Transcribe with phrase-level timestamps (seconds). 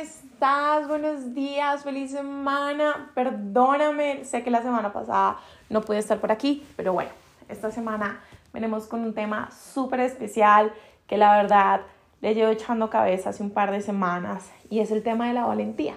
[0.00, 0.86] estás?
[0.88, 3.10] Buenos días, feliz semana.
[3.14, 5.38] Perdóname, sé que la semana pasada
[5.70, 7.10] no pude estar por aquí, pero bueno,
[7.48, 8.20] esta semana
[8.52, 10.72] venimos con un tema súper especial
[11.06, 11.80] que la verdad
[12.20, 15.46] le llevo echando cabeza hace un par de semanas y es el tema de la
[15.46, 15.94] valentía.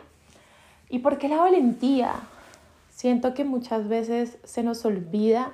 [0.90, 2.14] ¿Y por qué la valentía?
[2.90, 5.52] Siento que muchas veces se nos olvida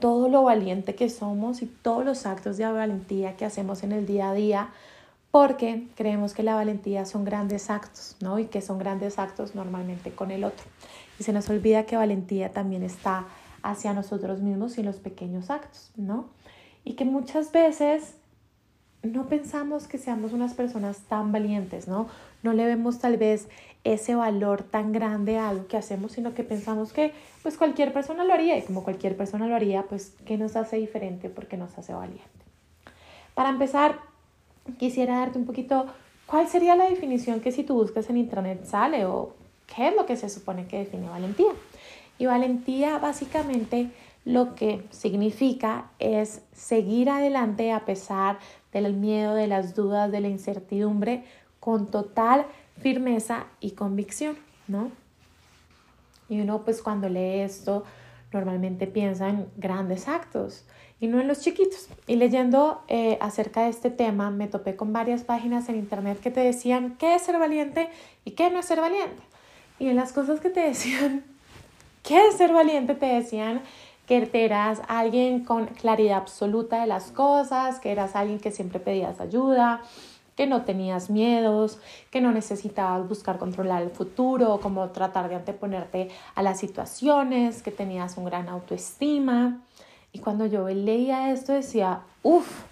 [0.00, 4.06] todo lo valiente que somos y todos los actos de valentía que hacemos en el
[4.06, 4.68] día a día
[5.30, 8.38] porque creemos que la valentía son grandes actos, ¿no?
[8.38, 10.64] Y que son grandes actos normalmente con el otro.
[11.18, 13.26] Y se nos olvida que valentía también está
[13.62, 16.28] hacia nosotros mismos y los pequeños actos, ¿no?
[16.84, 18.14] Y que muchas veces
[19.02, 22.08] no pensamos que seamos unas personas tan valientes, ¿no?
[22.42, 23.48] No le vemos tal vez
[23.84, 27.12] ese valor tan grande a algo que hacemos, sino que pensamos que
[27.42, 30.76] pues cualquier persona lo haría y como cualquier persona lo haría, pues ¿qué nos hace
[30.76, 31.30] diferente?
[31.30, 32.28] Porque nos hace valiente.
[33.34, 34.09] Para empezar,
[34.78, 35.86] quisiera darte un poquito
[36.26, 39.34] cuál sería la definición que si tú buscas en internet sale o
[39.74, 41.52] qué es lo que se supone que define valentía.
[42.18, 43.90] Y valentía básicamente
[44.24, 48.38] lo que significa es seguir adelante a pesar
[48.72, 51.24] del miedo, de las dudas, de la incertidumbre,
[51.58, 52.46] con total
[52.80, 54.36] firmeza y convicción,
[54.68, 54.90] ¿no?
[56.28, 57.84] Y uno pues cuando lee esto
[58.32, 60.64] normalmente piensa en grandes actos
[61.00, 61.88] y no en los chiquitos.
[62.06, 66.30] Y leyendo eh, acerca de este tema me topé con varias páginas en internet que
[66.30, 67.88] te decían qué es ser valiente
[68.24, 69.22] y qué no es ser valiente.
[69.78, 71.24] Y en las cosas que te decían
[72.02, 73.62] qué es ser valiente te decían
[74.06, 79.20] que eras alguien con claridad absoluta de las cosas, que eras alguien que siempre pedías
[79.20, 79.82] ayuda,
[80.40, 81.78] que no tenías miedos,
[82.10, 87.70] que no necesitabas buscar controlar el futuro, como tratar de anteponerte a las situaciones, que
[87.70, 89.60] tenías un gran autoestima.
[90.12, 92.62] Y cuando yo leía esto decía, uff,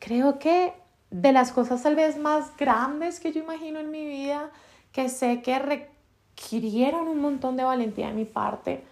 [0.00, 0.72] creo que
[1.12, 4.50] de las cosas tal vez más grandes que yo imagino en mi vida,
[4.90, 8.82] que sé que requirieron un montón de valentía de mi parte,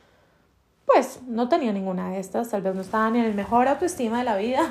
[0.87, 4.19] pues no tenía ninguna de estas, tal vez no estaba ni en el mejor autoestima
[4.19, 4.71] de la vida,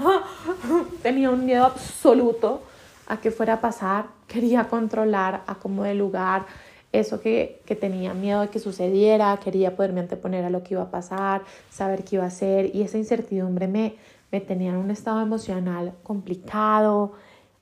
[1.04, 2.64] tenía un miedo absoluto
[3.08, 6.46] a que fuera a pasar, quería controlar a como de lugar
[6.92, 10.84] eso que, que, tenía miedo de que sucediera, quería poderme anteponer a lo que iba
[10.84, 11.42] a pasar,
[11.72, 13.96] saber qué iba a hacer y esa incertidumbre me,
[14.32, 17.14] me tenía en un estado emocional complicado.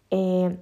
[0.10, 0.58] Eh,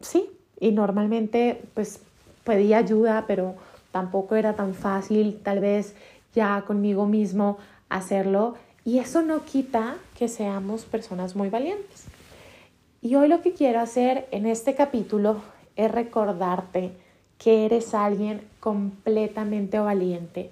[0.00, 2.00] sí, y normalmente pues
[2.44, 3.56] pedía ayuda, pero
[3.92, 5.94] tampoco era tan fácil tal vez
[6.34, 7.58] ya conmigo mismo
[7.90, 8.54] hacerlo
[8.84, 12.06] y eso no quita que seamos personas muy valientes.
[13.00, 15.40] Y hoy lo que quiero hacer en este capítulo
[15.76, 16.90] es recordarte
[17.38, 20.50] que eres alguien completamente valiente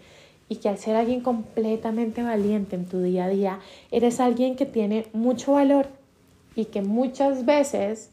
[0.48, 3.58] y que al ser alguien completamente valiente en tu día a día,
[3.90, 5.88] eres alguien que tiene mucho valor
[6.54, 8.10] y que muchas veces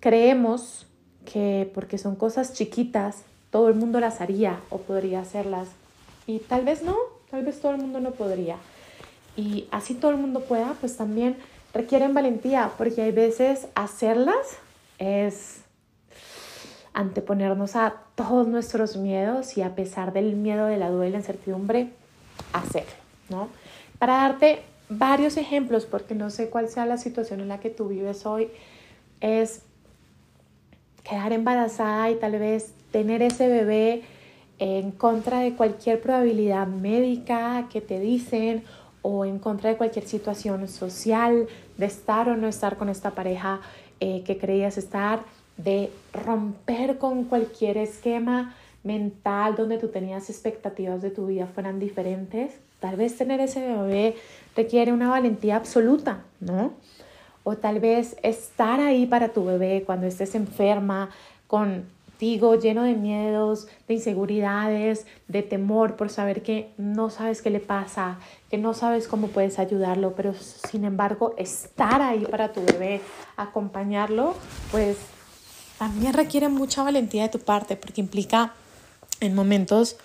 [0.00, 0.86] creemos
[1.24, 5.68] que porque son cosas chiquitas, todo el mundo las haría o podría hacerlas.
[6.26, 6.94] Y tal vez no,
[7.30, 8.56] tal vez todo el mundo no podría.
[9.34, 11.36] Y así todo el mundo pueda, pues también
[11.76, 14.58] requieren valentía, porque hay veces hacerlas
[14.98, 15.60] es
[16.94, 21.18] anteponernos a todos nuestros miedos y a pesar del miedo, de la duda y la
[21.18, 21.90] incertidumbre,
[22.54, 22.90] hacerlo,
[23.28, 23.48] ¿no?
[23.98, 27.88] Para darte varios ejemplos, porque no sé cuál sea la situación en la que tú
[27.88, 28.48] vives hoy,
[29.20, 29.60] es
[31.04, 34.02] quedar embarazada y tal vez tener ese bebé
[34.58, 38.64] en contra de cualquier probabilidad médica que te dicen
[39.08, 41.46] o en contra de cualquier situación social,
[41.78, 43.60] de estar o no estar con esta pareja
[44.00, 45.20] eh, que creías estar,
[45.56, 52.54] de romper con cualquier esquema mental donde tú tenías expectativas de tu vida fueran diferentes.
[52.80, 54.16] Tal vez tener ese bebé
[54.56, 56.72] requiere una valentía absoluta, ¿no?
[57.44, 61.10] O tal vez estar ahí para tu bebé cuando estés enferma,
[61.46, 61.84] con
[62.18, 67.60] digo, lleno de miedos, de inseguridades, de temor por saber que no sabes qué le
[67.60, 68.18] pasa,
[68.50, 73.00] que no sabes cómo puedes ayudarlo, pero sin embargo estar ahí para tu bebé,
[73.36, 74.34] acompañarlo,
[74.70, 74.96] pues
[75.78, 78.54] también requiere mucha valentía de tu parte porque implica
[79.20, 79.96] en momentos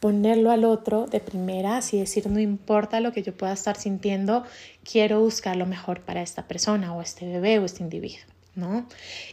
[0.00, 4.44] ponerlo al otro de primeras y decir no importa lo que yo pueda estar sintiendo,
[4.84, 8.37] quiero buscar lo mejor para esta persona o este bebé o este individuo.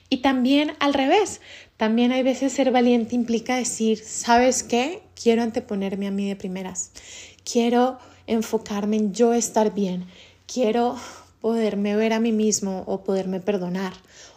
[0.10, 1.42] Y también al revés,
[1.78, 5.02] también hay veces ser valiente implica decir, ¿sabes qué?
[5.22, 6.92] Quiero anteponerme a mí de primeras,
[7.50, 10.06] quiero enfocarme en yo estar bien,
[10.46, 10.98] quiero
[11.42, 13.94] poderme ver a mí mismo o poderme perdonar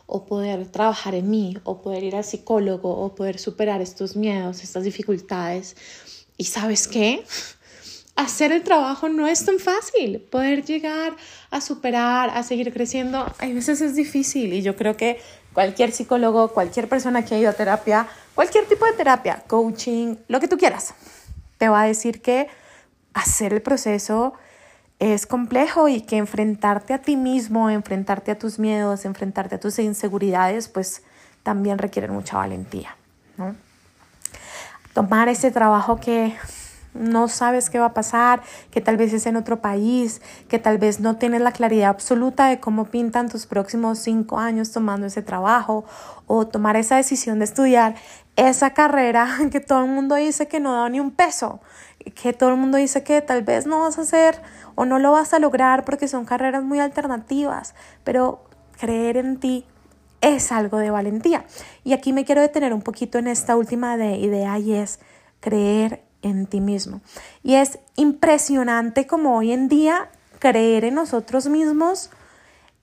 [0.07, 4.63] o poder trabajar en mí o poder ir al psicólogo o poder superar estos miedos,
[4.63, 5.77] estas dificultades.
[6.37, 7.25] ¿Y sabes qué?
[8.19, 10.21] Hacer el trabajo no es tan fácil.
[10.21, 11.17] Poder llegar
[11.51, 15.21] a superar, a seguir creciendo, a veces es difícil y yo creo que
[15.53, 20.41] cualquier psicólogo, cualquier persona que ha ido a terapia, cualquier tipo de terapia, coaching, lo
[20.41, 20.95] que tú quieras,
[21.59, 22.49] te va a decir que
[23.15, 24.35] hacer el proceso
[24.99, 29.79] es complejo y que enfrentarte a ti mismo, enfrentarte a tus miedos, enfrentarte a tus
[29.79, 31.03] inseguridades, pues
[31.45, 32.97] también requieren mucha valentía,
[33.37, 33.55] ¿no?
[34.93, 36.35] Tomar ese trabajo que
[36.99, 40.79] no sabes qué va a pasar, que tal vez es en otro país, que tal
[40.79, 45.23] vez no tienes la claridad absoluta de cómo pintan tus próximos cinco años tomando ese
[45.23, 45.85] trabajo
[46.27, 47.95] o tomar esa decisión de estudiar
[48.37, 51.61] esa carrera que todo el mundo dice que no da ni un peso,
[52.15, 54.41] que todo el mundo dice que tal vez no vas a hacer
[54.75, 57.75] o no lo vas a lograr porque son carreras muy alternativas,
[58.05, 58.45] pero
[58.79, 59.67] creer en ti
[60.21, 61.45] es algo de valentía.
[61.85, 65.01] Y aquí me quiero detener un poquito en esta última idea y es
[65.41, 67.01] creer en ti mismo.
[67.43, 72.11] Y es impresionante como hoy en día creer en nosotros mismos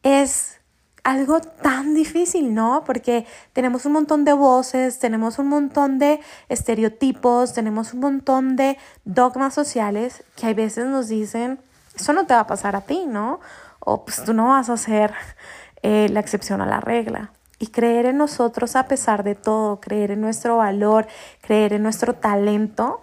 [0.04, 0.60] es
[1.04, 2.84] algo tan difícil, ¿no?
[2.84, 8.78] Porque tenemos un montón de voces, tenemos un montón de estereotipos, tenemos un montón de
[9.06, 11.60] dogmas sociales que a veces nos dicen,
[11.96, 13.40] eso no te va a pasar a ti, ¿no?
[13.80, 15.14] O pues tú no vas a ser
[15.84, 17.32] eh, la excepción a la regla.
[17.60, 21.06] Y creer en nosotros a pesar de todo, creer en nuestro valor,
[21.42, 23.02] creer en nuestro talento,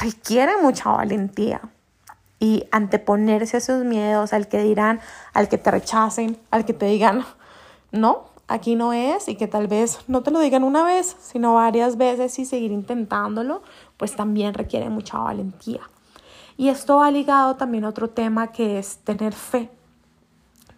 [0.00, 1.60] requiere mucha valentía.
[2.40, 5.00] Y anteponerse a esos miedos, al que dirán,
[5.32, 7.24] al que te rechacen, al que te digan,
[7.90, 11.54] no, aquí no es, y que tal vez no te lo digan una vez, sino
[11.54, 13.62] varias veces y seguir intentándolo,
[13.96, 15.80] pues también requiere mucha valentía.
[16.56, 19.70] Y esto ha ligado también a otro tema que es tener fe.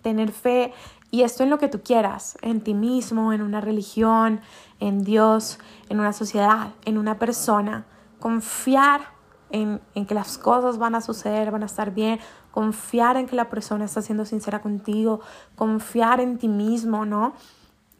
[0.02, 0.72] Tener fe,
[1.10, 4.40] y esto en lo que tú quieras, en ti mismo, en una religión,
[4.78, 5.58] en Dios,
[5.88, 7.86] en una sociedad, en una persona
[8.18, 9.16] confiar
[9.50, 12.18] en, que las cosas van a suceder, van a estar bien,
[12.50, 15.20] confiar en que la persona está siendo sincera contigo,
[15.54, 17.34] confiar en ti mismo, ¿no?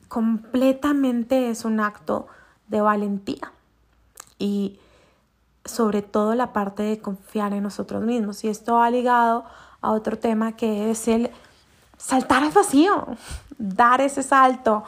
[0.08, 2.26] Completamente es un acto
[2.68, 3.52] de valentía.
[4.38, 4.78] Y
[5.64, 8.44] sobre todo la parte de confiar en nosotros mismos.
[8.44, 9.44] Y esto ha ligado
[9.80, 11.30] a otro tema que es el
[11.96, 13.06] saltar al vacío,
[13.58, 14.84] dar ese salto,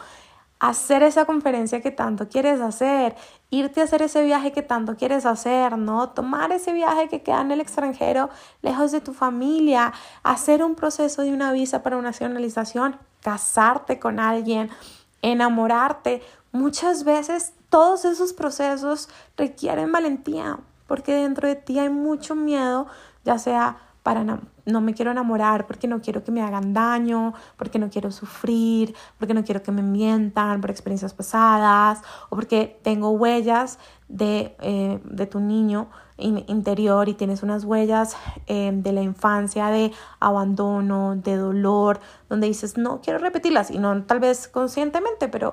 [0.61, 3.17] hacer esa conferencia que tanto quieres hacer,
[3.51, 6.11] irte a hacer ese viaje que tanto quieres hacer, ¿no?
[6.11, 8.29] Tomar ese viaje que queda en el extranjero,
[8.63, 9.93] lejos de tu familia,
[10.23, 14.71] hacer un proceso de una visa para una nacionalización, casarte con alguien,
[15.23, 16.23] enamorarte.
[16.53, 22.87] Muchas veces todos esos procesos requieren valentía, porque dentro de ti hay mucho miedo,
[23.25, 23.79] ya sea
[24.09, 28.11] para no me quiero enamorar porque no quiero que me hagan daño, porque no quiero
[28.11, 32.01] sufrir, porque no quiero que me mientan por experiencias pasadas
[32.31, 33.79] o porque tengo huellas
[34.09, 38.17] de, eh, de tu niño interior y tienes unas huellas
[38.47, 42.01] eh, de la infancia de abandono, de dolor,
[42.31, 45.53] donde dices, no quiero repetirlas y no tal vez conscientemente, pero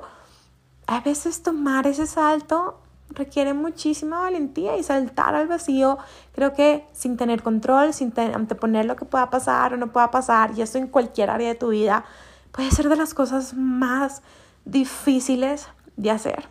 [0.88, 2.80] a veces tomar ese salto
[3.15, 5.97] requiere muchísima valentía y saltar al vacío,
[6.33, 10.51] creo que sin tener control, sin anteponer lo que pueda pasar o no pueda pasar,
[10.56, 12.06] y esto en cualquier área de tu vida,
[12.51, 14.21] puede ser de las cosas más
[14.65, 15.67] difíciles
[15.97, 16.47] de hacer.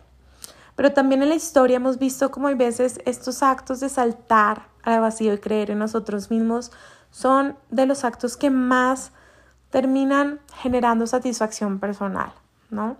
[0.75, 4.99] Pero también en la historia hemos visto como hay veces estos actos de saltar al
[5.01, 6.71] vacío y creer en nosotros mismos
[7.11, 9.11] son de los actos que más
[9.69, 12.33] terminan generando satisfacción personal,
[12.69, 12.97] ¿no?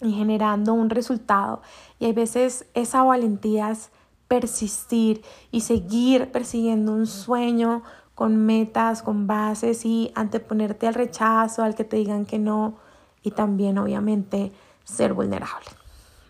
[0.00, 1.62] Y generando un resultado.
[1.98, 3.90] Y hay veces esa valentía es
[4.28, 7.82] persistir y seguir persiguiendo un sueño
[8.14, 12.76] con metas, con bases y anteponerte al rechazo, al que te digan que no
[13.22, 14.52] y también obviamente
[14.84, 15.66] ser vulnerable,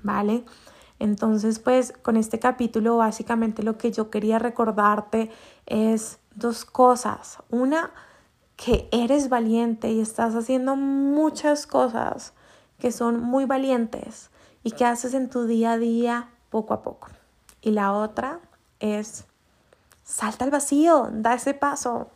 [0.03, 0.45] ¿vale?
[0.99, 5.31] Entonces, pues con este capítulo básicamente lo que yo quería recordarte
[5.67, 7.39] es dos cosas.
[7.51, 7.91] Una,
[8.57, 12.33] que eres valiente y estás haciendo muchas cosas
[12.79, 14.31] que son muy valientes
[14.63, 17.09] y que haces en tu día a día poco a poco.
[17.61, 18.41] Y la otra
[18.81, 19.25] es
[20.05, 22.11] salta al vacío, da ese paso.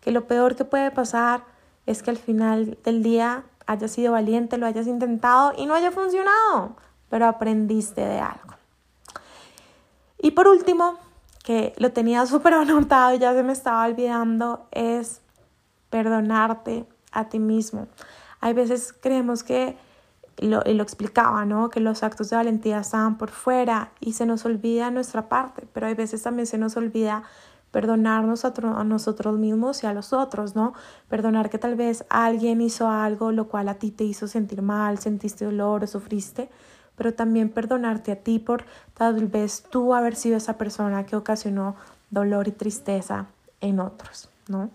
[0.00, 1.44] Que lo peor que puede pasar
[1.86, 5.90] es que al final del día hayas sido valiente, lo hayas intentado y no haya
[5.90, 6.76] funcionado,
[7.08, 8.54] pero aprendiste de algo.
[10.18, 10.98] Y por último,
[11.44, 15.20] que lo tenía súper anotado y ya se me estaba olvidando, es
[15.90, 17.88] perdonarte a ti mismo.
[18.40, 19.76] Hay veces creemos que,
[20.38, 21.70] lo, y lo explicaba, ¿no?
[21.70, 25.86] Que los actos de valentía estaban por fuera y se nos olvida nuestra parte, pero
[25.86, 27.24] hay veces también se nos olvida
[27.70, 30.74] perdonarnos a, a, nosotros mismos y a los otros, ¿no?
[31.08, 34.98] Perdonar que tal vez alguien hizo algo lo cual a ti te hizo sentir mal,
[34.98, 36.50] sentiste dolor o sufriste,
[36.96, 41.76] pero también perdonarte a ti por tal vez tú haber sido esa persona que ocasionó
[42.10, 43.26] dolor y tristeza
[43.60, 44.70] en otros, ¿no?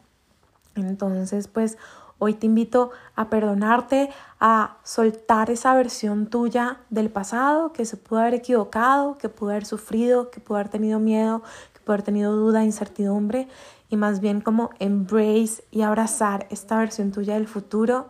[0.75, 1.77] Entonces, pues
[2.19, 8.19] hoy te invito a perdonarte, a soltar esa versión tuya del pasado, que se pudo
[8.19, 11.41] haber equivocado, que pudo haber sufrido, que pudo haber tenido miedo,
[11.73, 13.47] que pudo haber tenido duda, incertidumbre,
[13.89, 18.07] y más bien como embrace y abrazar esta versión tuya del futuro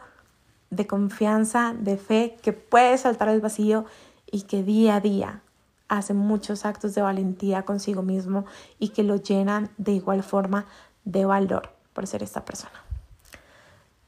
[0.70, 3.86] de confianza, de fe, que puede saltar el vacío
[4.32, 5.42] y que día a día
[5.88, 8.46] hace muchos actos de valentía consigo mismo
[8.80, 10.66] y que lo llenan de igual forma
[11.04, 12.84] de valor por ser esta persona.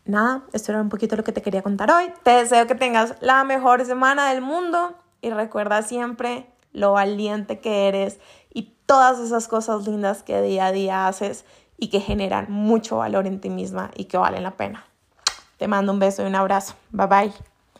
[0.08, 2.12] Nada, esto era un poquito lo que te quería contar hoy.
[2.24, 7.88] Te deseo que tengas la mejor semana del mundo y recuerda siempre lo valiente que
[7.88, 8.20] eres
[8.54, 11.46] y todas esas cosas lindas que día a día haces
[11.78, 14.86] y que generan mucho valor en ti misma y que valen la pena.
[15.58, 16.76] Te mando un beso y un abrazo.
[16.92, 17.57] Bye bye.